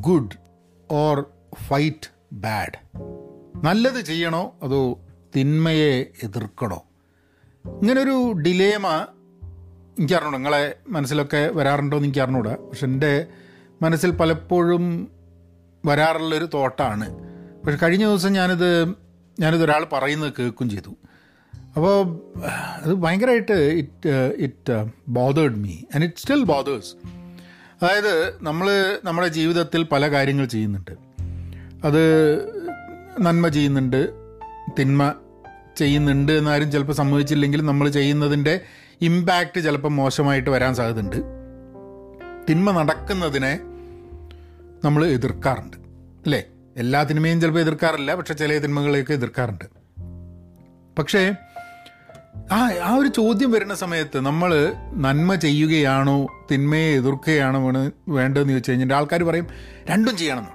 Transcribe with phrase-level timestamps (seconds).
[0.00, 0.36] Good
[0.90, 1.24] or
[1.66, 2.78] fight bad?
[3.64, 4.98] നല്ലത് ചെയ്യണോ അതോ
[5.36, 6.84] തിന്മയെ എതിർക്കണോ?
[7.82, 8.86] ഇങ്ങനൊരു ഡിലേമ
[9.98, 10.36] എനിക്കറിഞ്ഞൂടാ.
[10.36, 13.26] നിങ്ങളെ മനസ്സിലൊക്കെ വരാറുണ്ടോ എന്ന് എനിക്ക് അറിഞ്ഞൂടാ പക്ഷെ എന്റെ
[13.82, 15.08] മനസ്സിൽ പലപ്പോഴും
[15.86, 17.14] വരാറുള്ളൊരു തോട്ടാണ്.
[17.62, 18.88] പക്ഷെ കഴിഞ്ഞ ദിവസം ഞാനിത്
[19.40, 20.90] ഞാനിത് ഒരാൾ പറയുന്നത് കേൾക്കുകയും ചെയ്തു.
[21.76, 22.20] അപ്പോൾ
[22.82, 27.17] അത് ഭയങ്കരമായിട്ട് it it bothered me and it still bothers
[27.82, 30.90] അതായത് നമ്മൾ നമ്മുടെ ജീവിതത്തിൽ പല കാര്യങ്ങൾ ചെയ്യുന്നുണ്ട്.
[31.84, 32.02] അത്
[33.20, 34.10] നന്മ ചെയ്യുന്നുണ്ട്
[34.78, 35.14] തിന്മ
[35.76, 38.60] ചെയ്യുന്നുണ്ട് എന്നാരും ചിലപ്പോൾ സമ്മതിച്ചില്ലെങ്കിലും നമ്മൾ ചെയ്യുന്നതിന്റെ
[39.00, 41.16] ഇമ്പാക്റ്റ് ചിലപ്പോൾ മോശമായിട്ട് വരാൻ സാധ്യതയുണ്ട്.
[42.50, 43.60] തിന്മ നടക്കുന്നതിനെ
[44.84, 45.76] നമ്മൾ എതിർക്കാറുണ്ട്.
[46.24, 46.44] അല്ലേ?
[46.76, 49.64] എല്ലാ തിന്മയും ചിലപ്പോൾ എതിർക്കാറില്ല പക്ഷെ ചില തിന്മകളെയൊക്കെ എതിർക്കാറുണ്ട്.
[50.98, 51.34] പക്ഷേ
[52.52, 58.96] ആ ആ ഒരു ചോദ്യം വരുന്ന സമയത്ത് നമ്മൾ നന്മ ചെയ്യുകയാണോ തിന്മയെ എതിർക്കുകയാണോ വേണ വേണ്ടതെന്ന് ചോദിച്ചു കഴിഞ്ഞാൽ
[58.96, 59.46] ആൾക്കാർ പറയും
[59.90, 60.50] രണ്ടും ചെയ്യണമെന്ന്.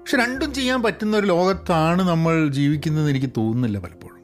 [0.00, 4.18] പക്ഷെ രണ്ടും ചെയ്യാൻ പറ്റുന്ന ഒരു ലോകത്താണ് നമ്മൾ ജീവിക്കുന്നതെന്ന് എനിക്ക് തോന്നുന്നില്ല പലപ്പോഴും.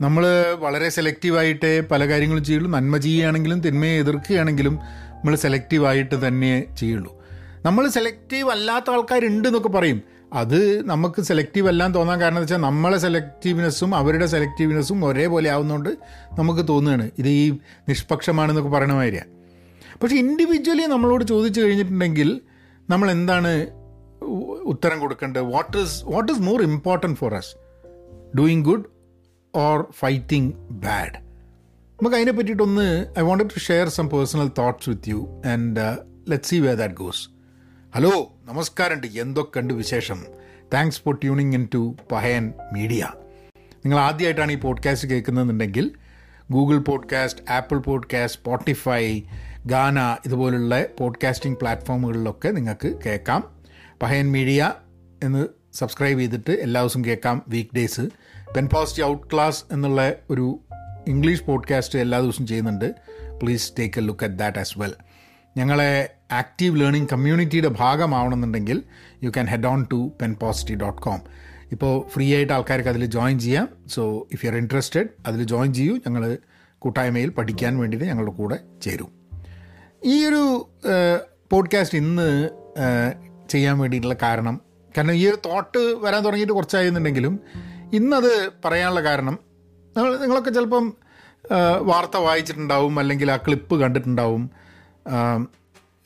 [0.00, 2.70] നമ്മൾ വളരെ സെലക്റ്റീവായിട്ടേ പല കാര്യങ്ങളും ചെയ്യുള്ളൂ.
[2.70, 4.74] നന്മ ചെയ്യുകയാണെങ്കിലും തിന്മയെ എതിർക്കുകയാണെങ്കിലും
[5.10, 7.22] നമ്മൾ സെലക്റ്റീവായിട്ട് തന്നെ ചെയ്യുള്ളൂ.
[7.64, 10.13] നമ്മൾ സെലക്റ്റീവ് അല്ലാത്ത ആൾക്കാരുണ്ട് എന്നൊക്കെ പറയും.
[10.34, 15.90] അത് നമുക്ക് സെലക്റ്റീവ് എല്ലാം തോന്നാൻ കാരണം വെച്ചാൽ നമ്മളെ സെലക്റ്റീവ്നെസ്സും അവരുടെ സെലക്റ്റീവ്നെസ്സും ഒരേപോലെ ആവുന്നതുകൊണ്ട്
[16.40, 19.30] നമുക്ക് തോന്നുകയാണ് ഇത് ഈ നിഷ്പക്ഷമാണെന്നൊക്കെ പറയണ മാതിരിയാണ്
[20.02, 22.40] പക്ഷേ ഇൻഡിവിജ്വലി നമ്മളോട് ചോദിച്ചു കഴിഞ്ഞിട്ടുണ്ടെങ്കിൽ
[22.90, 23.66] നമ്മൾ എന്താണ്
[24.62, 25.42] ഉത്തരം കൊടുക്കേണ്ടത്?
[25.42, 27.56] What is what is more important for us
[28.36, 28.84] doing good
[29.56, 31.16] or fighting bad
[31.98, 35.96] നമുക്ക് അതിനെ പറ്റിയിട്ടൊന്ന് I wanted to share some personal thoughts with you and
[36.28, 37.33] let see where that goes
[37.96, 39.06] hello നമസ്കാരമുണ്ട്.
[39.06, 40.26] എന്തൊക്കെയുണ്ട് വിശേഷം?
[40.74, 43.08] Thanks for tuning in to Pahayan media
[43.76, 45.90] നിങ്ങൾ ആദ്യമായിട്ടാണ് ഈ podcast കേൾക്കുന്നതെന്നുണ്ടെങ്കിൽ
[46.50, 49.20] Google podcast Apple podcast Spotify
[49.66, 53.62] Gaana ഇതുപോലുള്ള podcasting പ്ലാറ്റ്ഫോമുകളിലൊക്കെ നിങ്ങൾക്ക് കേൾക്കാം.
[54.02, 54.72] പഹയൻ media
[55.22, 58.00] എന്ന് സബ്സ്ക്രൈബ് ചെയ്തിട്ട് എല്ലാ ദിവസവും കേൾക്കാം week days
[58.56, 60.60] pen positive out class എന്നുള്ള ഒരു
[61.08, 62.94] ഇംഗ്ലീഷ് പോഡ്കാസ്റ്റ് എല്ലാ ദിവസവും ചെയ്യുന്നുണ്ട്.
[63.42, 64.94] Please take a look at that as well
[65.56, 68.82] ഞങ്ങളെ ആക്റ്റീവ് ലേണിംഗ് കമ്മ്യൂണിറ്റിയുടെ ഭാഗമാവണമെന്നുണ്ടെങ്കിൽ
[69.22, 71.20] you can head on to pen positive dot com
[71.72, 73.68] ഇപ്പോൾ ഫ്രീ ആയിട്ട് ആൾക്കാർക്ക് അതിൽ ജോയിൻ ചെയ്യാം.
[73.88, 75.94] So if you are interested അതിൽ ജോയിൻ ചെയ്യൂ.
[76.06, 76.38] ഞങ്ങൾ
[76.78, 79.10] കൂട്ടായ്മയിൽ പഠിക്കാൻ വേണ്ടിയിട്ട് ഞങ്ങളുടെ കൂടെ ചേരും.
[80.04, 80.70] ഈ ഒരു
[81.52, 82.48] പോഡ്കാസ്റ്റ് ഇന്ന്
[83.50, 84.60] ചെയ്യാൻ വേണ്ടിയിട്ടുള്ള കാരണം
[84.98, 87.40] കാരണം ഈ ഒരു തോട്ട് വരാൻ തുടങ്ങിയിട്ട് കുറച്ചായിരുന്നുണ്ടെങ്കിലും
[87.92, 89.38] ഇന്നത് പറയാനുള്ള കാരണം
[89.96, 90.84] നിങ്ങൾ നിങ്ങളൊക്കെ ചിലപ്പം
[91.80, 94.50] വാർത്ത വായിച്ചിട്ടുണ്ടാവും അല്ലെങ്കിൽ ആ ക്ലിപ്പ് കണ്ടിട്ടുണ്ടാവും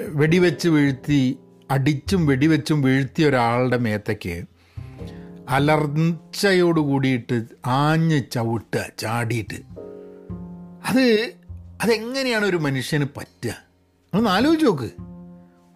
[0.01, 1.39] വെടിവെച്ച് വീഴ്ത്തി
[1.71, 4.45] അടിച്ചും വെടിവെച്ചും വീഴ്ത്തിയ ഒരാളുടെ മേത്തേക്ക്
[5.49, 9.55] അലർച്ചയോട് കൂടിയിട്ട് ആഞ്ഞ് ചവിട്ടുക ചാടിയിട്ട്.
[10.87, 11.33] അത്
[11.83, 13.55] അതെങ്ങനെയാണ് ഒരു മനുഷ്യന് പറ്റുക?
[14.15, 14.91] ഒന്ന് ആലോചിച്ച് നോക്ക്.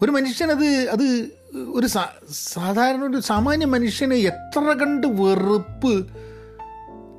[0.03, 1.31] ഒരു മനുഷ്യനത് അത്
[1.75, 1.87] ഒരു
[2.31, 6.07] സാധാരണ ഒരു സാമാന്യ മനുഷ്യന് എത്ര കണ്ട് വെറുപ്പ്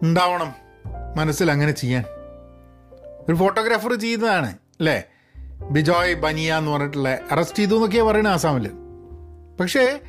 [0.01, 0.53] ഉണ്ടാവണം
[1.17, 2.03] മനസ്സിൽ അങ്ങനെ ചെയ്യാൻ.
[3.29, 5.03] ഒരു ഫോട്ടോഗ്രാഫർ ചെയ്തതാണ് അല്ലേ?
[5.61, 8.71] ബിജോയ് ബനിയ എന്ന് പറഞ്ഞിട്ടുള്ള അറസ്റ്റ് ചെയ്തു എന്നൊക്കെയാണ് പറയുന്നത് ആസാമിൽ
[9.59, 10.01] പക്ഷേ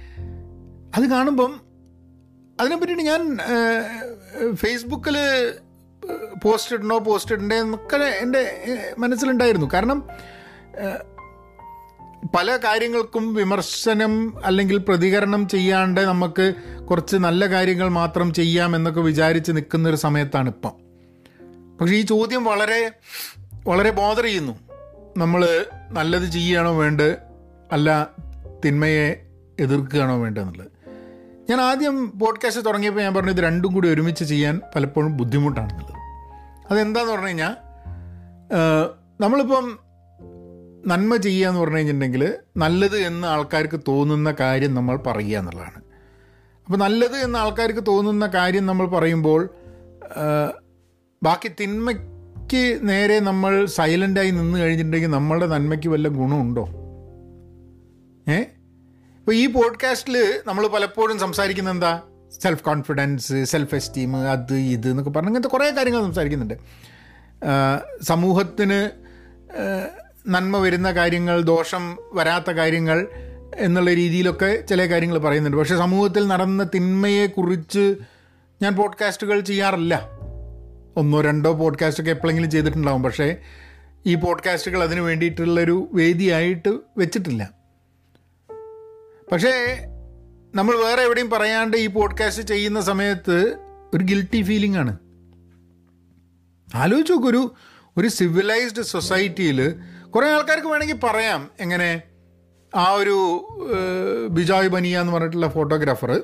[0.96, 1.60] അത് കാണുമ്പം
[2.80, 3.38] പറ്റിയിട്ട് ഞാൻ
[4.54, 5.16] ഫേസ്ബുക്കിൽ
[6.44, 8.42] പോസ്റ്റ് ഇടണോ പോസ്റ്റ് ഇടണ്ടേ എന്നൊക്കെ എന്റെ
[8.98, 9.70] മനസ്സിലുണ്ടായിരുന്നു.
[9.72, 10.08] കാരണം
[12.34, 16.54] പല കാര്യങ്ങൾക്കും വിമർശനം അല്ലെങ്കിൽ പ്രതികരണം ചെയ്യാണ്ട് നമുക്ക്
[16.90, 20.72] കുറച്ച് നല്ല കാര്യങ്ങൾ മാത്രം ചെയ്യാം എന്നൊക്കെ വിചാരിച്ച് നിൽക്കുന്നൊരു സമയത്താണ് ഇപ്പം
[21.80, 22.92] പക്ഷേ ഈ ചോദ്യം വളരെ
[23.66, 24.58] വളരെ ബോധർ ചെയ്യുന്നു.
[25.16, 27.18] നമ്മൾ നല്ലത് ചെയ്യുകയാണോ വേണ്ടത്?
[27.72, 28.10] അല്ല
[28.64, 29.26] തിന്മയെ
[29.60, 30.70] എതിർക്കുകയാണോ വേണ്ടതെന്നുള്ളത്.
[31.50, 35.94] ഞാൻ ആദ്യം പോഡ്കാസ്റ്റ് തുടങ്ങിയപ്പോൾ ഞാൻ പറഞ്ഞു ഇത് രണ്ടും കൂടി ഒരുമിച്ച് ചെയ്യാൻ പലപ്പോഴും ബുദ്ധിമുട്ടാണെന്നുള്ളത്.
[36.70, 37.54] അതെന്താന്ന് പറഞ്ഞു കഴിഞ്ഞാൽ
[39.20, 39.78] നമ്മളിപ്പം
[40.86, 45.80] നന്മ ചെയ്യുക എന്ന് പറഞ്ഞു കഴിഞ്ഞിട്ടുണ്ടെങ്കിൽ നല്ലത് എന്ന് ആൾക്കാർക്ക് തോന്നുന്ന കാര്യം നമ്മൾ പറയുക എന്നുള്ളതാണ്.
[46.64, 49.48] അപ്പോൾ നല്ലത് എന്ന് ആൾക്കാർക്ക് തോന്നുന്ന കാര്യം നമ്മൾ പറയുമ്പോൾ
[51.22, 51.96] ബാക്കി ബാക്കി
[52.52, 56.62] തിന്മയ്ക്ക് നേരെ നമ്മൾ സൈലന്റായി നിന്ന് കഴിഞ്ഞിട്ടുണ്ടെങ്കിൽ നമ്മളുടെ നന്മയ്ക്ക് വല്ല ഗുണമുണ്ടോ?
[58.28, 58.40] ഏ?
[59.18, 62.00] ഇപ്പോൾ ഈ പോഡ്കാസ്റ്റിൽ നമ്മൾ പലപ്പോഴും സംസാരിക്കുന്ന എന്താ?
[62.42, 66.54] സെൽഫ് കോൺഫിഡൻസ് സെൽഫ് എസ്റ്റീം അത് ഇത് എന്നൊക്കെ പറഞ്ഞ് ഇങ്ങനത്തെ കുറേ കാര്യങ്ങൾ സംസാരിക്കുന്നുണ്ട്.
[68.02, 68.90] സമൂഹത്തിന്
[70.28, 73.08] നന്മ വരുന്ന കാര്യങ്ങൾ ദോഷം വരാത്ത കാര്യങ്ങൾ
[73.56, 75.56] എന്നുള്ള രീതിയിലൊക്കെ ചില കാര്യങ്ങൾ പറയുന്നുണ്ട്.
[75.56, 77.94] പക്ഷേ സമൂഹത്തിൽ നടന്ന തിന്മയെക്കുറിച്ച്
[78.62, 80.13] ഞാൻ പോഡ്കാസ്റ്റുകൾ ചെയ്യാറില്ല.
[80.96, 83.02] ഒന്നോ രണ്ടോ പോഡ്കാസ്റ്റൊക്കെ എപ്പോഴെങ്കിലും ചെയ്തിട്ടുണ്ടാവും.
[83.02, 83.36] പക്ഷേ
[84.06, 87.50] ഈ പോഡ്കാസ്റ്റുകൾ അതിന് വേണ്ടിയിട്ടുള്ളൊരു വേദിയായിട്ട് വെച്ചിട്ടില്ല.
[89.32, 89.78] പക്ഷേ
[90.54, 93.56] നമ്മൾ വേറെ എവിടെയും പറയാണ്ട് ഈ പോഡ്കാസ്റ്റ് ചെയ്യുന്ന സമയത്ത്
[93.94, 94.98] ഒരു ഗിൽട്ടി ഫീലിംഗ് ആണ്.
[96.74, 97.54] ആലോചിച്ച് നോക്കൊരു
[97.96, 99.74] ഒരു സിവിലൈസ്ഡ് സൊസൈറ്റിയിൽ
[100.14, 101.50] കുറേ ആൾക്കാർക്ക് വേണമെങ്കിൽ പറയാം.
[101.60, 102.02] എങ്ങനെ
[102.76, 103.48] ആ ഒരു
[104.30, 106.22] ബിജോയ് ബനിയ എന്ന് പറഞ്ഞിട്ടുള്ള ഫോട്ടോഗ്രാഫർ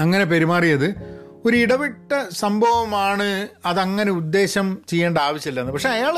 [0.00, 1.15] അങ്ങനെ പെരുമാറിയത്.
[1.46, 5.72] ഒരു ഇടവിട്ട സംഭവമാണ് അതങ്ങനെ ഉദ്ദേശം ചെയ്യേണ്ട ആവശ്യമില്ലെന്ന്.
[5.72, 6.16] പക്ഷെ അയാൾ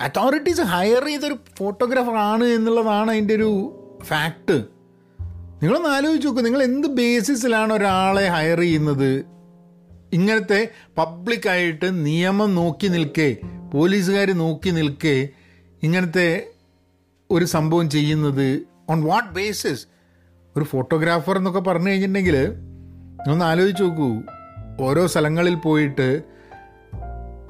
[0.00, 3.50] അതോറിറ്റീസ് ഹയർ ചെയ്തൊരു ഫോട്ടോഗ്രാഫർ ആണ് എന്നുള്ളതാണ് അതിന്റെ ഒരു
[4.04, 4.64] ഫാക്ട്
[5.62, 9.24] നിങ്ങളൊന്ന് ആലോചിച്ച് നോക്കൂ നിങ്ങൾ എന്ത് ബേസിസിലാണ് ഒരാളെ ഹയർ ചെയ്യുന്നത്?
[10.12, 13.36] ഇങ്ങനത്തെ പബ്ലിക്കായിട്ട് നിയമം നോക്കി നിൽക്കേ
[13.74, 15.28] പോലീസുകാർ നോക്കി നിൽക്കേ
[15.82, 16.46] ഇങ്ങനത്തെ
[17.30, 19.86] ഒരു സംഭവം ചെയ്യുന്നത് ഓൺ വാട്ട് ബേസിസ്
[20.56, 22.36] ഒരു ഫോട്ടോഗ്രാഫർ എന്നൊക്കെ പറഞ്ഞു കഴിഞ്ഞിട്ടുണ്ടെങ്കിൽ
[23.30, 24.08] ഒന്ന് ആലോചിച്ച് നോക്കൂ.
[24.80, 26.22] ഓരോ സ്ഥലങ്ങളിൽ പോയിട്ട്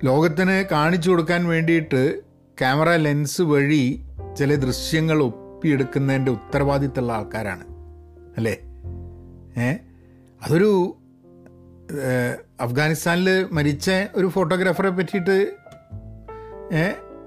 [0.05, 2.21] ലോകത്തിന് കാണിച്ചു കൊടുക്കാൻ വേണ്ടിയിട്ട്
[2.59, 4.05] ക്യാമറ ലെൻസ് വഴി
[4.39, 7.65] ചില ദൃശ്യങ്ങൾ ഒപ്പിയെടുക്കുന്നതിന്റെ ഉത്തരവാദിത്തമുള്ള ആൾക്കാരാണ്.
[8.37, 8.59] അല്ലേ?
[9.63, 9.73] ഏ?
[10.43, 10.97] അതൊരു
[12.61, 15.53] അഫ്ഗാനിസ്ഥാനിൽ മരിച്ച ഒരു ഫോട്ടോഗ്രാഫറെ പറ്റിയിട്ട്
[16.73, 16.83] ഏ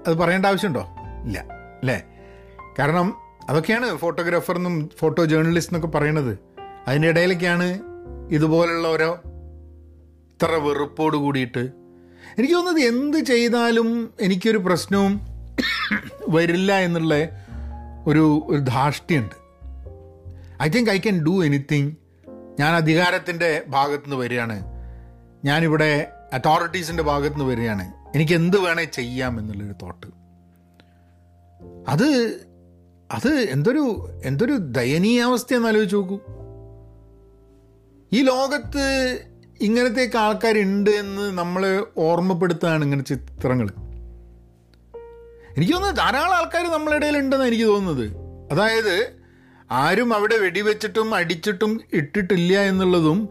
[0.06, 0.86] അത് പറയേണ്ട ആവശ്യമുണ്ടോ?
[1.24, 1.38] ഇല്ല.
[1.82, 2.04] അല്ലേ?
[2.78, 3.14] കാരണം
[3.48, 6.38] അതൊക്കെയാണ് ഫോട്ടോഗ്രാഫർ എന്നും ഫോട്ടോ ജേർണലിസ്റ്റ് എന്നൊക്കെ പറയണത്
[6.88, 7.78] അതിന്റെ ഇടയിലൊക്കെയാണ്
[8.30, 9.18] ഇതുപോലുള്ള ഓരോ
[10.36, 11.58] ഇത്ര വെറുപ്പോട് കൂടിയിട്ട്
[12.38, 15.20] എനിക്ക് തോന്നുന്നത് എന്ത് ചെയ്താലും എനിക്കൊരു പ്രശ്നവും
[16.28, 17.14] വരില്ല എന്നുള്ള
[18.06, 19.34] ഒരു ഒരു ധാഷ്ട്യുണ്ട്
[20.62, 21.90] I think I can do anything
[22.60, 24.62] ഞാൻ അധികാരത്തിന്റെ ഭാഗത്തുനിന്ന് വരികയാണ്.
[25.44, 27.92] ഞാനിവിടെ അതോറിറ്റീസിന്റെ ഭാഗത്തുനിന്ന് വരികയാണ്.
[28.14, 30.06] എനിക്ക് എന്ത് വേണേ ചെയ്യാം എന്നുള്ളൊരു തോട്ട്
[31.88, 32.08] അത്
[33.10, 36.18] അത് എന്തൊരു എന്തൊരു ദയനീയാവസ്ഥയെന്ന് ആലോചിച്ച് നോക്കൂ.
[38.12, 38.86] ഈ ലോകത്ത്
[39.60, 43.68] ഇങ്ങനത്തെയൊക്കെ ആൾക്കാരുണ്ട് എന്ന് നമ്മൾ ഓർമ്മപ്പെടുത്താണ് ഇങ്ങനെ ചിത്രങ്ങൾ
[45.56, 48.16] എനിക്ക് തോന്നുന്നത് ധാരാളം ആൾക്കാർ നമ്മളുടെ ഇടയിൽ ഉണ്ടെന്ന് എനിക്ക് തോന്നുന്നത്.
[48.52, 49.12] അതായത്
[49.70, 53.28] ആരും അവിടെ വെടിവെച്ചിട്ടും അടിച്ചിട്ടും ഇട്ടിട്ടില്ല എന്നുള്ളതും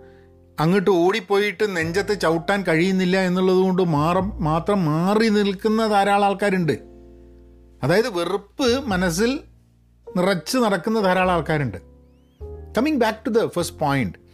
[0.60, 6.80] അങ്ങോട്ട് ഓടിപ്പോയിട്ട് നെഞ്ചത്ത് ചവിട്ടാൻ കഴിയുന്നില്ല എന്നുള്ളത് കൊണ്ട് മാറ മാത്രം മാറി നിൽക്കുന്ന ധാരാളം ആൾക്കാരുണ്ട്.
[7.84, 9.40] അതായത് വെറുപ്പ് മനസ്സിൽ
[10.18, 11.78] നിറച്ച് നടക്കുന്ന ധാരാളം ആൾക്കാരുണ്ട്.
[12.78, 14.25] Coming back to the first point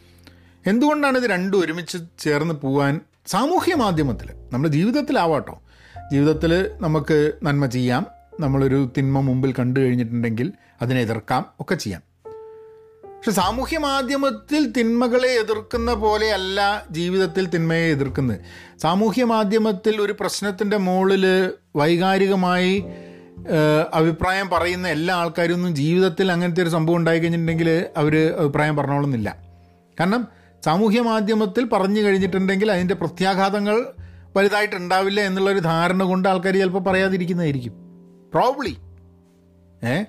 [0.65, 4.29] എന്തുകൊണ്ടാണ് ഇത് രണ്ടും ഒരുമിച്ച് ചേർന്ന് പോകാൻ സാമൂഹ്യ മാധ്യമത്തിൽ?
[4.53, 5.61] നമ്മുടെ ജീവിതത്തിലാവാട്ടോ.
[6.11, 8.05] ജീവിതത്തിൽ നമുക്ക് നന്മ ചെയ്യാം.
[8.39, 12.01] നമ്മളൊരു തിന്മ മുമ്പിൽ കണ്ടു കഴിഞ്ഞിട്ടുണ്ടെങ്കിൽ അതിനെ എതിർക്കാം ഒക്കെ ചെയ്യാം.
[13.17, 18.39] പക്ഷെ സാമൂഹ്യ മാധ്യമത്തിൽ തിന്മകളെ എതിർക്കുന്ന പോലെയല്ല ജീവിതത്തിൽ തിന്മയെ എതിർക്കുന്നത്.
[18.79, 22.85] സാമൂഹ്യ മാധ്യമത്തിൽ ഒരു പ്രശ്നത്തിന്റെ മുകളിൽ വൈകാരികമായി
[23.93, 29.37] അഭിപ്രായം പറയുന്ന എല്ലാ ആൾക്കാരും ഒന്നും ജീവിതത്തിൽ അങ്ങനത്തെ ഒരു സംഭവം ഉണ്ടായി കഴിഞ്ഞിട്ടുണ്ടെങ്കിൽ അവർ അഭിപ്രായം പറഞ്ഞോളുന്നില്ല.
[29.99, 30.27] കാരണം
[30.65, 33.85] സാമൂഹ്യ മാധ്യമത്തിൽ പറഞ്ഞു കഴിഞ്ഞിട്ടുണ്ടെങ്കിൽ അതിന്റെ പ്രത്യാഘാതങ്ങൾ
[34.35, 37.73] വലുതായിട്ടുണ്ടാവില്ല എന്നുള്ളൊരു ധാരണ കൊണ്ട് ആൾക്കാർ ചിലപ്പോൾ പറയാതിരിക്കുന്നതായിരിക്കും.
[38.33, 38.77] പ്രോബ്ലി
[39.83, 40.03] ഏ?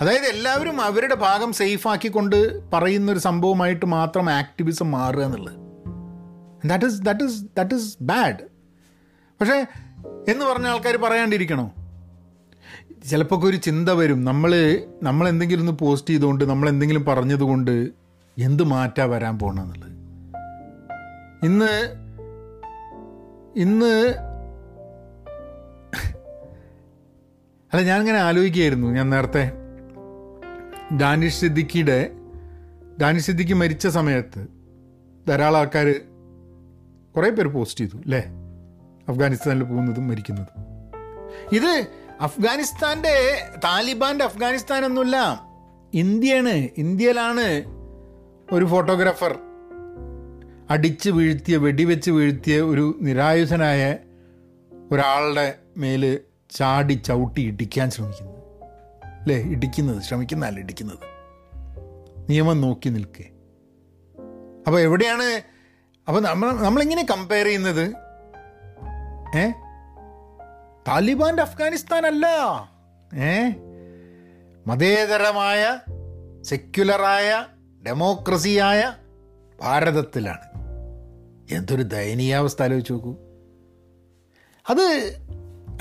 [0.00, 5.56] അതായത് എല്ലാവരും അവരുടെ ഭാഗം സേഫാക്കിക്കൊണ്ട് പറയുന്നൊരു സംഭവമായിട്ട് മാത്രം ആക്ടിവിസം മാറുക എന്നുള്ളത്.
[6.68, 8.44] That is that is that is bad
[9.40, 9.66] പക്ഷേ
[10.28, 11.72] എന്ന് പറഞ്ഞ ആൾക്കാർ പറയാണ്ടിരിക്കണോ?
[13.08, 14.24] ചിലപ്പോൾ ഒരു ചിന്ത വരും.
[14.24, 17.97] നമ്മൾ നമ്മൾ എന്തെങ്കിലും ഒന്ന് പോസ്റ്റ് ചെയ്തുകൊണ്ട് നമ്മൾ എന്തെങ്കിലും പറഞ്ഞതുകൊണ്ട്
[18.38, 19.88] എന്ത് മാറ്റാ വരാൻ പോകണമെന്നുള്ളത്
[21.44, 21.72] ഇന്ന്
[23.56, 24.14] ഇന്ന്
[27.72, 28.88] അല്ല ഞാനിങ്ങനെ ആലോചിക്കുകയായിരുന്നു.
[28.88, 29.52] ഞാൻ നേരത്തെ
[31.00, 32.10] ഡാനിഷ് സിദ്ദിഖിയുടെ
[33.00, 34.46] ഡാനിഷ് സിദ്ദിഖി മരിച്ച സമയത്ത്
[35.28, 35.94] ധാരാളം ആൾക്കാർ
[37.16, 38.24] കുറേ പേര് പോസ്റ്റ് ചെയ്തു അല്ലേ?
[39.08, 40.64] അഫ്ഗാനിസ്ഥാനിൽ പോകുന്നതും മരിക്കുന്നതും.
[41.52, 41.86] ഇത്
[42.20, 45.16] അഫ്ഗാനിസ്ഥാന്റെ താലിബാന്റെ അഫ്ഗാനിസ്ഥാനൊന്നുമില്ല.
[45.94, 47.77] ഇന്ത്യയാണ് ഇന്ത്യയിലാണ്
[48.52, 49.38] ഒരു ഫോട്ടോഗ്രാഫർ
[50.70, 53.82] അടിച്ച് വീഴ്ത്തിയ വെടിവെച്ച് വീഴ്ത്തിയ ഒരു നിരായുധനായ
[54.92, 58.34] ഒരാളുടെ മേൽ ചാടി ചവിട്ടി ഇടിക്കാൻ ശ്രമിക്കുന്നത്
[59.04, 59.36] അല്ലേ?
[59.36, 60.98] ഇടിക്കുന്നത് ശ്രമിക്കുന്നതല്ല ഇടിക്കുന്നത്.
[62.30, 63.26] നിയമം നോക്കി നിൽക്കേ.
[64.66, 65.42] അപ്പോൾ എവിടെയാണ്
[66.08, 67.84] അപ്പോൾ നമ്മൾ നമ്മളെങ്ങനെ കമ്പയർ ചെയ്യുന്നത്
[69.36, 69.44] ഏ?
[70.88, 72.26] താലിബാന്റെ അഫ്ഗാനിസ്ഥാൻ അല്ല
[73.24, 73.34] ഏ?
[74.66, 75.62] മതേതരമായ
[76.42, 77.28] സെക്യുലറായ
[77.88, 78.92] ഡെമോക്രസിയായ
[79.60, 80.48] ഭാരതത്തിലാണ്.
[81.54, 83.16] എന്തൊരു ദയനീയാവസ്ഥ ആലോചിച്ച് നോക്കൂ.
[84.70, 85.16] അത്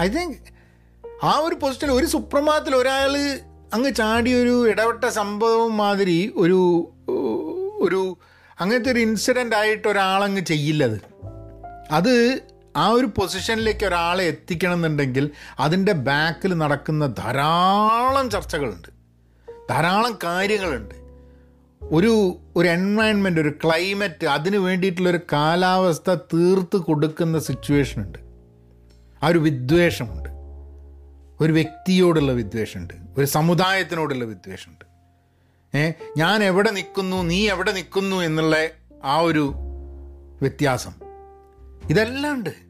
[0.01, 0.37] ഐ തിങ്ക്
[1.23, 3.17] ആ ഒരു പൊസിഷനിൽ ഒരു സുപ്രഭാതത്തിൽ ഒരാൾ
[3.73, 6.89] അങ്ങ് ചാടി ഒരു ഇടപെട്ട സംഭവം മാതിരി ഒരു
[7.81, 8.17] ഒരു
[8.59, 11.01] അങ്ങനത്തെ ഒരു ഇൻസിഡന്റ് ആയിട്ട് ഒരാളങ്ങ് ചെയ്യില്ലത്
[11.91, 12.41] അത്.
[12.75, 18.87] ആ ഒരു പൊസിഷനിലേക്ക് ഒരാളെ എത്തിക്കണം എന്നുണ്ടെങ്കിൽ അതിന്റെ ബാക്കിൽ നടക്കുന്ന ധാരാളം ചർച്ചകളുണ്ട്.
[19.69, 21.06] ധാരാളം കാര്യങ്ങളുണ്ട്.
[21.81, 28.19] ഒരു ഒരു എൻവയൺമെന്റ് ഒരു ക്ലൈമറ്റ് അതിന് വേണ്ടിയിട്ടുള്ളൊരു കാലാവസ്ഥ തീർത്ത് കൊടുക്കുന്ന സിറ്റുവേഷൻ ഉണ്ട്.
[29.23, 30.29] ആ ഒരു വിദ്വേഷമുണ്ട്.
[31.43, 32.93] ഒരു വ്യക്തിയോടുള്ള വിദ്വേഷമുണ്ട്.
[33.17, 34.85] ഒരു സമുദായത്തിനോടുള്ള വിദ്വേഷമുണ്ട്.
[35.77, 38.55] ഏ ഞാൻ എവിടെ നിൽക്കുന്നു നീ എവിടെ നിൽക്കുന്നു എന്നുള്ള
[39.03, 39.53] ആ ഒരു
[40.41, 40.91] വ്യത്യാസം.
[41.89, 42.66] ഇതെല്ലാം ഉണ്ട്.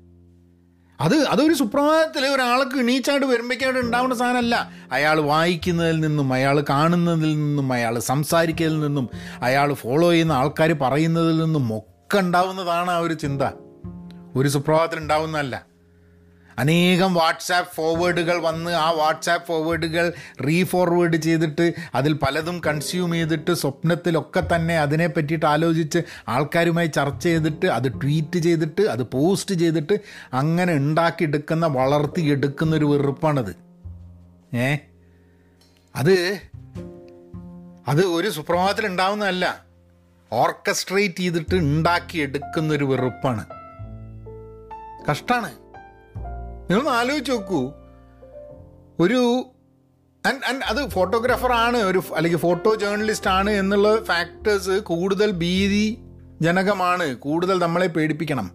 [1.02, 4.70] അത് അതൊരു സുപ്രഭാതത്തിൽ ഒരാൾക്ക് എണീച്ചായിട്ട് വരുമ്പോഴേക്കായിട്ട് ഉണ്ടാവുന്ന സാധനമല്ല.
[4.92, 9.10] അയാൾ വായിക്കുന്നതിൽ നിന്നും അയാൾ കാണുന്നതിൽ നിന്നും അയാൾ സംസാരിക്കുന്നതിൽ നിന്നും
[9.42, 13.42] അയാൾ ഫോളോ ചെയ്യുന്ന ആൾക്കാർ പറയുന്നതിൽ നിന്നും ഒക്കെ ഉണ്ടാവുന്നതാണ് ആ ഒരു ചിന്ത.
[14.36, 15.77] ഒരു സുപ്രഭാതത്തിൽ ഉണ്ടാവുന്നതല്ല.
[16.58, 20.14] അനേകം വാട്സാപ്പ് ഫോർവേഡുകൾ വന്ന് ആ വാട്സാപ്പ് ഫോർവേഡുകൾ
[20.48, 28.02] റീഫോർവേഡ് ചെയ്തിട്ട് അതിൽ പലതും കൺസ്യൂം ചെയ്തിട്ട് സ്വപ്നത്തിലൊക്കെ തന്നെ അതിനെ പറ്റിയിട്ട് ആലോചിച്ച് ആൾക്കാരുമായി ചർച്ച ചെയ്തിട്ട് അത്
[28.02, 30.00] ട്വീറ്റ് ചെയ്തിട്ട് അത് പോസ്റ്റ് ചെയ്തിട്ട്
[30.34, 33.56] അങ്ങനെ ഉണ്ടാക്കിയെടുക്കുന്ന വളർത്തിയെടുക്കുന്ന ഒരു വെറുപ്പാണത്.
[34.56, 34.78] ഏ?
[35.96, 36.42] അത്
[37.88, 39.66] അത് ഒരു സുപ്രഭാതത്തിൽ ഉണ്ടാവുന്നതല്ല.
[40.34, 43.46] ഓർക്കസ്ട്രേറ്റ് ചെയ്തിട്ട് ഉണ്ടാക്കിയെടുക്കുന്നൊരു വെറുപ്പാണ്.
[45.12, 45.67] കഷ്ടാണ്.
[46.70, 47.60] നിങ്ങളൊന്ന് ആലോചിച്ച് നോക്കൂ.
[49.00, 49.20] ഒരു
[50.66, 55.86] അത് ഫോട്ടോഗ്രാഫർ ആണ് ഒരു അല്ലെങ്കിൽ ഫോട്ടോ ജേർണലിസ്റ്റ് ആണ് എന്നുള്ള ഫാക്ടേഴ്സ് കൂടുതൽ ഭീതി
[56.42, 58.48] ജനകമാണ് കൂടുതൽ നമ്മളെ പേടിപ്പിക്കണം.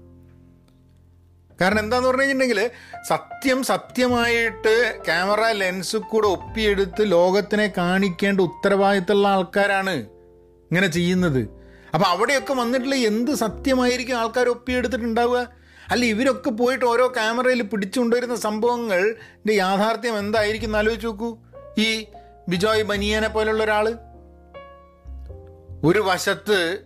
[1.60, 2.70] കാരണം എന്താന്ന് പറഞ്ഞു കഴിഞ്ഞിട്ടുണ്ടെങ്കിൽ
[3.08, 9.94] സത്യം സത്യമായിട്ട് ക്യാമറ ലെൻസ് കൂടെ ഒപ്പിയെടുത്ത് ലോകത്തിനെ കാണിക്കേണ്ട ഉത്തരവാദിത്തമുള്ള ആൾക്കാരാണ്
[10.70, 11.40] ഇങ്ങനെ ചെയ്യുന്നത്.
[11.94, 15.61] അപ്പം അവിടെയൊക്കെ വന്നിട്ടുള്ള എന്ത് സത്യമായിരിക്കും ആൾക്കാർ ഒപ്പിയെടുത്തിട്ടുണ്ടാവുക?
[15.90, 21.36] അല്ല ഇവരൊക്കെ പോയിട്ട് ഓരോ ക്യാമറയിൽ പിടിച്ചുകൊണ്ടുവരുന്ന സംഭവങ്ങളുടെ യാഥാർത്ഥ്യം എന്തായിരിക്കും എന്ന് ആലോചിച്ച് നോക്കൂ.
[21.78, 22.04] ഈ
[22.48, 23.98] ബിജോയ് ബനിയനെ പോലുള്ള ഒരാൾ
[25.84, 26.78] ഒരു വശത്ത്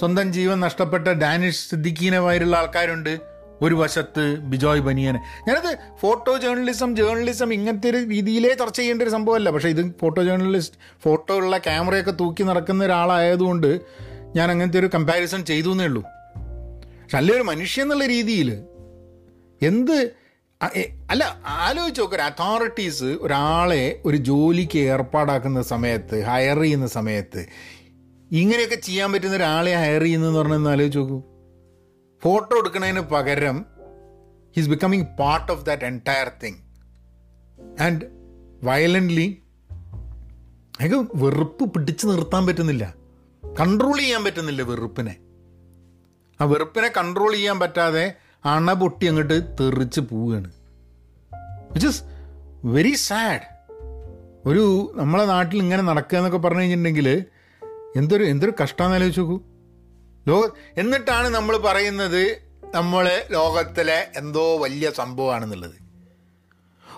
[0.00, 3.20] സ്വന്തം ജീവൻ നഷ്ടപ്പെട്ട ഡാനിഷ് സിദ്ദിഖീനുമായുള്ള ആൾക്കാരുണ്ട്.
[3.62, 5.20] ഒരു വശത്ത് ബിജോയ് ബനിയനെ.
[5.48, 9.50] ഞാനത് ഫോട്ടോ ജേർണലിസം ജേർണലിസം ഇങ്ങനത്തെ ഒരു രീതിയിലേ ചർച്ച ചെയ്യേണ്ട ഒരു സംഭവമല്ല.
[9.50, 13.80] പക്ഷേ ഇത് ഫോട്ടോ ജേർണലിസ്റ്റ് ഫോട്ടോ ഉള്ള ക്യാമറയൊക്കെ തൂക്കി നടക്കുന്ന ഒരാളായതുകൊണ്ട്
[14.36, 16.04] ഞാൻ അങ്ങനത്തെ ഒരു കമ്പാരിസൺ ചെയ്തു എന്നേ ഉള്ളൂ.
[17.10, 17.44] പക്ഷെ അല്ലെ ഒരു
[17.82, 18.48] എന്നുള്ള രീതിയിൽ
[19.62, 20.16] എന്ത്
[21.10, 27.46] അല്ല ആലോചിച്ച് നോക്കുക ഒരു അതോറിറ്റീസ് ഒരാളെ ഒരു ജോലിക്ക് ഏർപ്പാടാക്കുന്ന സമയത്ത് ഹയർ ചെയ്യുന്ന സമയത്ത്
[28.32, 31.18] ഇങ്ങനെയൊക്കെ ചെയ്യാൻ പറ്റുന്ന ഒരാളെ ഹയർ ചെയ്യുന്നതെന്ന് പറഞ്ഞാൽ ആലോചിച്ച് നോക്കൂ.
[32.22, 33.66] ഫോട്ടോ എടുക്കുന്നതിന് പകരം
[34.56, 36.60] his becoming part of that entire thing
[37.80, 38.06] and
[38.64, 39.42] violently
[40.80, 42.94] അയാൾക്ക് വെറുപ്പ് പിടിച്ചു നിർത്താൻ പറ്റുന്നില്ല.
[43.42, 45.16] കൺട്രോൾ ചെയ്യാൻ പറ്റുന്നില്ല വെറുപ്പിനെ.
[46.40, 50.52] ആ വെറുപ്പിനെ കൺട്രോൾ ചെയ്യാൻ പറ്റാതെ അണ പൊട്ടി അങ്ങോട്ട് തെറിച്ച് പോവുകയാണ്.
[51.72, 52.02] വിച്ച് ഇസ്
[52.64, 53.46] വെരി സാഡ്
[54.46, 57.24] ഒരു നമ്മളെ നാട്ടിൽ ഇങ്ങനെ നടക്കുക എന്നൊക്കെ പറഞ്ഞു കഴിഞ്ഞിട്ടുണ്ടെങ്കിൽ
[57.96, 59.40] എന്തൊരു എന്തൊരു കഷ്ടമെന്ന് ആലോചിച്ച് നോക്കൂ.
[60.28, 62.38] ലോക എന്നിട്ടാണ് നമ്മൾ പറയുന്നത്
[62.74, 65.76] നമ്മൾ ലോകത്തിലെ എന്തോ വലിയ സംഭവമാണെന്നുള്ളത്.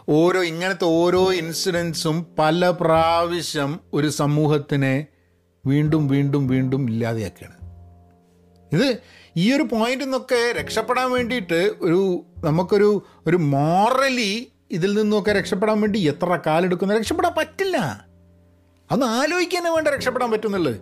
[0.08, 5.06] ഓരോ ഇങ്ങനത്തെ ഓരോ ഇൻസിഡൻസും പല പ്രാവശ്യം ഒരു സമൂഹത്തിനെ
[5.66, 7.61] വീണ്ടും വീണ്ടും വീണ്ടും ഇല്ലാതെയാക്കുകയാണ്.
[8.72, 8.98] ഇത്
[9.36, 16.38] ഈ ഒരു പോയിന്റിൽ നിന്നൊക്കെ രക്ഷപ്പെടാൻ വേണ്ടിയിട്ട് ഒരു നമുക്കൊരു ഒരു മോറലി ഇതിൽ നിന്നൊക്കെ രക്ഷപ്പെടാൻ വേണ്ടി എത്ര
[16.46, 16.98] കാലെടുക്കുന്ന?
[16.98, 18.06] രക്ഷപ്പെടാൻ പറ്റില്ല.
[18.90, 20.80] അന്ന് ആലോചിക്കാൻ വേണ്ട രക്ഷപ്പെടാൻ പറ്റുന്നുള്ളത്.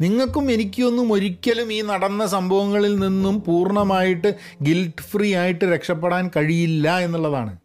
[0.00, 7.58] നിങ്ങൾക്കും എനിക്കൊന്നും ഒരിക്കലും ഈ നടന്ന സംഭവങ്ങളിൽ നിന്നും പൂർണമായിട്ട് ഗിൽറ്റ് ഫ്രീ ആയിട്ട് രക്ഷപ്പെടാൻ കഴിയില്ല എന്നുള്ളതാണ്.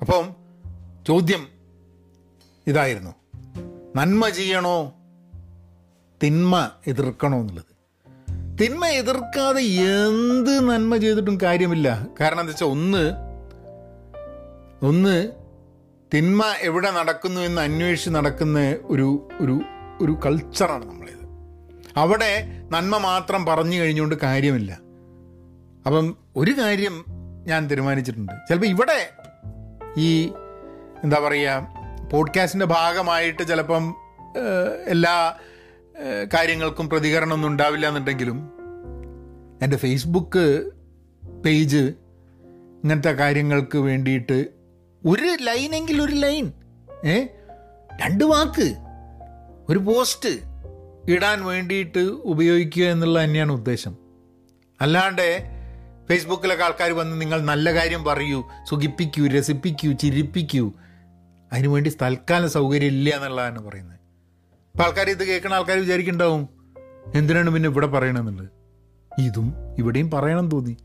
[0.00, 0.36] അപ്പം
[1.08, 1.48] ചോദ്യം
[2.66, 3.14] ഇതായിരുന്നു.
[3.96, 4.92] നന്മ ചെയ്യണോ?
[6.22, 7.77] തിന്മ എതിർക്കണോ എന്നുള്ളത്.
[8.60, 12.06] തിന്മ എതിർക്കാതെ എന്ത് നന്മ ചെയ്തിട്ടും കാര്യമില്ല.
[12.20, 13.12] കാരണം എന്താ വെച്ചാൽ ഒന്ന്
[14.86, 15.32] ഒന്ന്
[16.14, 19.60] തിന്മ എവിടെ നടക്കുന്നു എന്ന് അന്വേഷിച്ച് നടക്കുന്ന ഒരു ഒരു
[20.00, 21.24] ഒരു കൾച്ചറാണ് നമ്മളേത്.
[21.96, 24.72] അവിടെ നന്മ മാത്രം പറഞ്ഞു കഴിഞ്ഞുകൊണ്ട് കാര്യമില്ല.
[25.86, 27.04] അപ്പം ഒരു കാര്യം
[27.46, 28.32] ഞാൻ തീരുമാനിച്ചിട്ടുണ്ട്.
[28.48, 29.10] ചിലപ്പോൾ ഇവിടെ
[29.96, 30.32] ഈ
[31.04, 31.68] എന്താ പറയുക
[32.12, 33.94] പോഡ്കാസ്റ്റിന്റെ ഭാഗമായിട്ട് ചിലപ്പം
[34.86, 35.34] എല്ലാ
[36.34, 38.50] കാര്യങ്ങൾക്കും പ്രതികരണമൊന്നും ഉണ്ടാവില്ല എന്നുണ്ടെങ്കിലും
[39.62, 40.70] എന്റെ ഫേസ്ബുക്ക്
[41.44, 41.92] പേജ്
[42.82, 44.46] ഇങ്ങനത്തെ കാര്യങ്ങൾക്ക് വേണ്ടിയിട്ട്
[45.06, 46.52] ഒരു ലൈനെങ്കിൽ ഒരു ലൈൻ
[47.04, 47.26] ഏ
[48.02, 48.74] രണ്ട് വാക്ക്
[49.68, 50.38] ഒരു പോസ്റ്റ്
[51.10, 53.98] ഇടാൻ വേണ്ടിയിട്ട് ഉപയോഗിക്കുക എന്നുള്ളത് തന്നെയാണ് ഉദ്ദേശം.
[54.80, 55.50] അല്ലാണ്ട്
[56.08, 60.72] ഫേസ്ബുക്കിലൊക്കെ ആൾക്കാർ വന്ന് നിങ്ങൾ നല്ല കാര്യം പറയൂ സുഖിപ്പിക്കൂ രസിപ്പിക്കൂ ചിരിപ്പിക്കൂ
[61.52, 63.97] അതിനുവേണ്ടി തൽക്കാലം സൗകര്യം ഇല്ല എന്നുള്ളതാണ് പറയുന്നത്.
[64.78, 66.48] അപ്പം ആൾക്കാർ ഇത് കേൾക്കുന്ന ആൾക്കാർ വിചാരിക്കുന്നുണ്ടാവും.
[67.14, 68.50] എന്തിനാണ് പിന്നെ ഇവിടെ പറയണമെന്നുള്ളത്
[69.20, 70.76] ഇതും ഇവിടെയും പറയണം തോന്നി.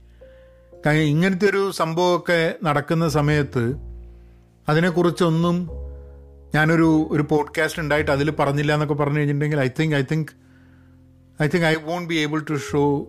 [0.86, 3.76] കാരണം ഇങ്ങനത്തെ ഒരു സംഭവമൊക്കെ നടക്കുന്ന സമയത്ത്
[4.70, 5.70] അതിനെക്കുറിച്ചൊന്നും
[6.56, 10.32] ഞാനൊരു ഒരു പോഡ്കാസ്റ്റ് ഉണ്ടായിട്ട് അതിൽ പറഞ്ഞില്ല എന്നൊക്കെ പറഞ്ഞു കഴിഞ്ഞിട്ടുണ്ടെങ്കിൽ I think I think
[11.42, 13.08] I think I won't be able to show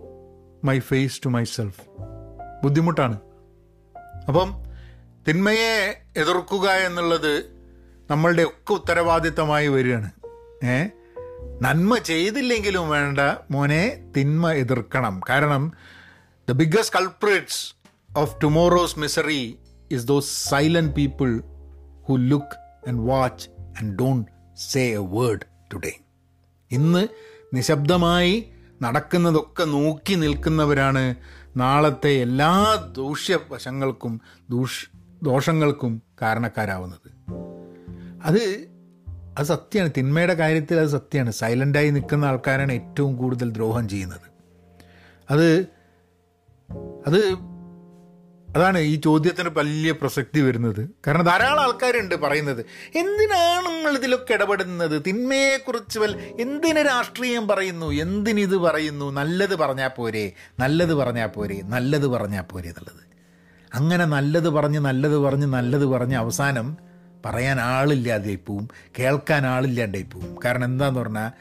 [0.63, 1.81] my face to myself
[2.63, 3.19] ബുദ്ധിമുട്ടാണ്.
[4.27, 4.53] അപ്പം
[5.27, 7.45] തിന്മയെ എതിർക്കുക എന്നുള്ളത്
[8.11, 10.11] നമ്മളുടെ ഒക്കെ ഉത്തരവാദിത്തമായി വരികയാണ്.
[10.65, 10.87] ഏ?
[11.61, 13.19] നന്മ ചെയ്തില്ലെങ്കിലും വേണ്ട.
[13.51, 15.21] മോനെ തിന്മ എതിർക്കണം.
[15.29, 15.71] കാരണം
[16.49, 17.75] the biggest culprits
[18.17, 19.59] of tomorrow's misery
[19.91, 21.43] is those silent people
[22.03, 25.41] who look and watch and don't say a word
[25.73, 25.91] today
[26.71, 27.07] ഇന്ന്
[27.53, 28.49] നിശബ്ദമായി
[28.81, 31.15] നടക്കുന്നതൊക്കെ നോക്കി നിൽക്കുന്നവരാണ്.
[31.57, 34.89] നാളത്തെ എല്ലാ ദൂഷ്യവശങ്ങൾക്കും ദൂഷ്
[35.23, 37.31] ദോഷങ്ങൾക്കും കാരണക്കാരാവുന്നത്.
[38.23, 38.74] അത്
[39.37, 39.91] അത് സത്യമാണ്.
[39.97, 41.31] തിന്മയുടെ കാര്യത്തിൽ അത് സത്യമാണ്.
[41.31, 44.35] സൈലന്റായി നിൽക്കുന്ന ആൾക്കാരാണ് ഏറ്റവും കൂടുതൽ ദ്രോഹം ചെയ്യുന്നത്.
[45.31, 45.65] അത്
[47.07, 47.37] അത്
[48.55, 50.89] അതാണ് ഈ ചോദ്യത്തിന് വലിയ പ്രസക്തി വരുന്നത്.
[51.07, 52.65] കാരണം ധാരാളം ആൾക്കാരുണ്ട് പറയുന്നത്
[52.95, 55.03] എന്തിനാണ് നമ്മൾ ഇതിലൊക്കെ ഇടപെടുന്നത്?
[55.07, 57.85] തിന്മയെക്കുറിച്ച് വൽ എന്തിന് രാഷ്ട്രീയം പറയുന്നു?
[57.85, 59.11] എന്തിനിത് പറയുന്നു?
[59.11, 60.33] നല്ലത് പറഞ്ഞാൽ പോരെ.
[60.59, 61.61] നല്ലത് പറഞ്ഞാൽ പോരെ.
[61.63, 63.05] നല്ലത് പറഞ്ഞാൽ പോരെ എന്നുള്ളത്.
[63.73, 66.77] അങ്ങനെ നല്ലത് പറഞ്ഞ് നല്ലത് പറഞ്ഞ് നല്ലത് പറഞ്ഞ് അവസാനം
[67.25, 70.37] പറയാൻ ആളില്ലാതെ പോവും കേൾക്കാൻ ആളില്ലാണ്ടായി പോവും.
[70.45, 71.31] കാരണം എന്താന്ന് പറഞ്ഞാൽ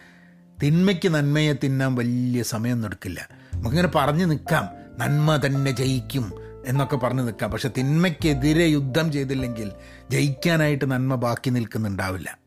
[0.63, 3.29] തിന്മയ്ക്ക് നന്മയെ തിന്നാൻ വലിയ സമയമൊന്നും എടുക്കില്ല.
[3.55, 6.33] നമുക്കിങ്ങനെ പറഞ്ഞു നിൽക്കാം നന്മ തന്നെ ജയിക്കും
[6.67, 9.73] എന്നൊക്കെ പറഞ്ഞു നിൽക്കാം പക്ഷെ തിന്മയ്ക്കെതിരെ യുദ്ധം ചെയ്തില്ലെങ്കിൽ
[10.11, 12.39] ജയിക്കാനായിട്ട് നന്മ ബാക്കി നിൽക്കുന്നുണ്ടാവില്ല.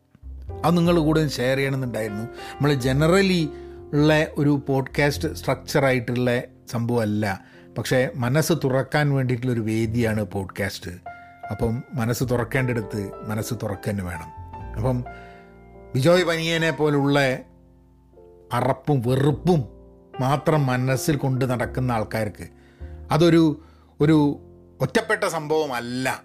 [0.65, 2.24] അത് നിങ്ങൾ കൂടെ ഷെയർ ചെയ്യണമെന്നുണ്ടായിരുന്നു.
[2.24, 3.50] നമ്മൾ ജനറലി
[3.94, 6.41] ഉള്ള ഒരു പോഡ്കാസ്റ്റ് സ്ട്രക്ചറായിട്ടുള്ള
[6.72, 7.41] സംഭവമല്ല.
[7.77, 10.91] പക്ഷേ മനസ്സ് തുറക്കാൻ വേണ്ടിയിട്ടുള്ളൊരു വേദിയാണ് പോഡ്കാസ്റ്റ്
[11.51, 14.30] അപ്പം മനസ്സ് തുറക്കേണ്ടടുത്ത് മനസ്സ് തുറക്കന്നെ വേണം.
[14.75, 15.06] അപ്പം
[15.96, 17.20] ബിജോയ് പനിയനെ പോലുള്ള
[18.54, 19.63] അറപ്പും വെറുപ്പും
[20.20, 22.48] മാത്രം മനസ്സിൽ കൊണ്ട് നടക്കുന്ന ആൾക്കാർക്ക്
[23.12, 23.63] അതൊരു
[24.01, 24.39] ഒരു
[24.82, 26.24] ഒറ്റപ്പെട്ട സംഭവമല്ല.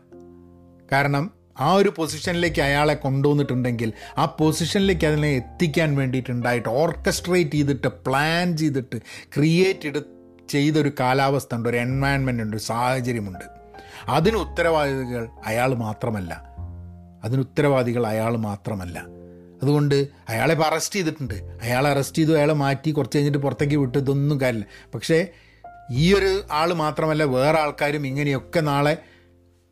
[0.93, 8.99] കാരണം ആ ഒരു പൊസിഷനിലേക്ക് അയാളെ കൊണ്ടുവന്നിട്ടുണ്ടെങ്കിൽ ആ പൊസിഷനിലേക്ക് അതിനെ എത്തിക്കാൻ വേണ്ടിയിട്ടുണ്ടായിട്ട് ഓർക്കസ്ട്രേറ്റ് ചെയ്തിട്ട് പ്ലാൻ ചെയ്തിട്ട്
[9.37, 10.03] ക്രിയേറ്റ്
[10.49, 13.52] ചെയ്തൊരു കാലാവസ്ഥ ഉണ്ട് ഒരു എൻവയൺമെന്റ് ഉണ്ട് ഒരു സാഹചര്യമുണ്ട്.
[14.09, 16.45] അതിന് ഉത്തരവാദികൾ അയാൾ മാത്രമല്ല.
[17.25, 19.05] അതിന് ഉത്തരവാദികൾ അയാൾ മാത്രമല്ല.
[19.63, 21.35] അതുകൊണ്ട് അയാളെ ഇപ്പോൾ അറസ്റ്റ് ചെയ്തിട്ടുണ്ട്.
[21.35, 24.91] അയാളെ അറസ്റ്റ് ചെയ്തു അയാളെ മാറ്റി കുറച്ച് കഴിഞ്ഞിട്ട് പുറത്തേക്ക് വിട്ടു ഇതൊന്നും കാര്യമില്ല.
[24.95, 25.29] പക്ഷേ
[25.91, 29.03] ഈ ഒരു ആൾ മാത്രമല്ല വേറെ ആൾക്കാരും ഇങ്ങനെയൊക്കെ നാളെ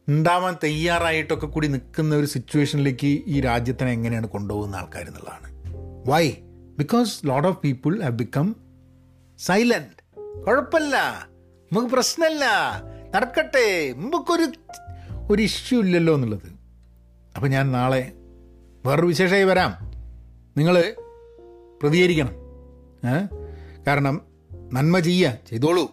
[0.08, 5.50] ഉണ്ടാവാൻ തയ്യാറായിട്ടൊക്കെ കൂടി നിൽക്കുന്ന ഒരു സിറ്റുവേഷനിലേക്ക് ഈ രാജ്യത്തിനെ എങ്ങനെയാണ് കൊണ്ടുപോകുന്ന ആൾക്കാർ എന്നുള്ളതാണ്.
[6.10, 6.32] Why
[6.78, 8.56] because lot of people have become
[9.38, 10.96] silent കുഴപ്പമില്ല.
[11.72, 12.44] നമുക്ക് പ്രശ്നമല്ല.
[13.14, 14.46] നടക്കട്ടെ നമുക്കൊരു
[15.30, 16.52] ഒരു ഇഷ്യൂ ഇല്ലല്ലോ എന്നുള്ളത്.
[17.36, 18.12] അപ്പം ഞാൻ നാളെ
[18.86, 19.72] വേറൊരു വിശേഷമായി വരാം.
[20.56, 20.94] നിങ്ങൾ
[21.82, 22.32] പ്രതികരിക്കണം.
[23.86, 24.20] കാരണം
[24.72, 25.84] നന്മ ചെയ്യുക ചെയ്തോളൂ.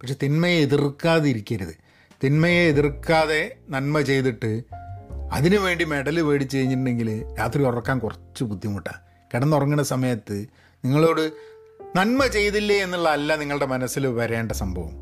[0.00, 1.76] പക്ഷെ തിന്മയെ എതിർക്കാതെ ഇരിക്കരുത്
[2.24, 4.62] തിന്മയെ എതിർക്കാതെ നന്മ ചെയ്തിട്ട്
[5.32, 9.00] അതിനു വേണ്ടി മെഡൽ മേടിച്ച് കഴിഞ്ഞിട്ടുണ്ടെങ്കിൽ രാത്രി ഉറക്കാൻ കുറച്ച് ബുദ്ധിമുട്ടാണ്
[9.34, 10.46] കിടന്നുറങ്ങുന്ന സമയത്ത്
[10.84, 11.32] നിങ്ങളോട്
[11.96, 15.01] നന്മ ചെയ്തില്ലേ എന്നുള്ള അല്ല നിങ്ങളുടെ മനസ്സിൽ വരേണ്ട സംഭവം.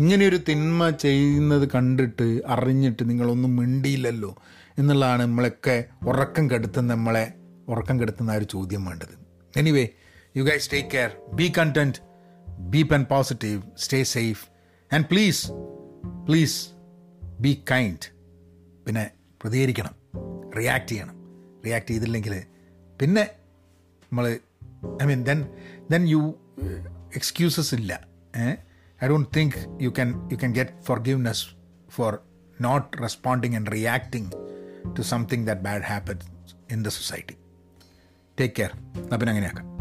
[0.00, 4.36] ഇങ്ങനെയൊരു തിന്മ ചെയ്യുന്നത് കണ്ടിട്ട് അറിഞ്ഞിട്ട് നിങ്ങളൊന്നും മിണ്ടിയില്ലല്ലോ
[4.78, 7.34] എന്നുള്ളതാണ് നമ്മളൊക്കെ ഉറക്കം കെടുത്തുന്ന നമ്മളെ
[7.68, 9.18] ഉറക്കം കെടുത്തുന്ന ഒരു ചോദ്യം വേണ്ടത്.
[9.56, 9.88] Anyway
[10.36, 11.98] you guys take care be content
[12.58, 14.46] be pen positive stay safe
[14.94, 15.46] and please
[16.28, 16.68] please
[17.40, 18.06] be kind
[18.86, 19.10] പിന്നെ
[19.42, 19.94] പ്രതികരിക്കണം.
[20.58, 21.14] റിയാക്ട് ചെയ്യണം.
[21.66, 22.42] റിയാക്ട് ചെയ്തില്ലെങ്കിൽ
[23.00, 23.30] പിന്നെ
[24.02, 24.38] നമ്മൾ
[25.02, 25.46] I mean then
[25.90, 26.34] then you
[27.16, 28.06] excuses ഇല്ല.
[28.38, 28.52] I
[29.07, 31.45] don't think you can you can get forgiveness
[31.89, 32.21] for
[32.61, 34.31] not responding and reacting
[34.95, 36.25] to something that bad happens
[36.71, 37.35] in the society
[38.39, 38.69] take care
[39.13, 39.78] അപ്പം അങ്ങനെയാക്കാം